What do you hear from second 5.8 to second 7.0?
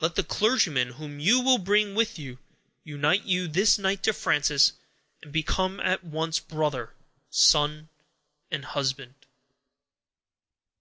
once, brother,